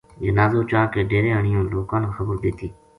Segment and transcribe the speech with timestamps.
[0.23, 2.67] جنازو چا کے ڈیرے آنیو لوکاں نا خبر دِتی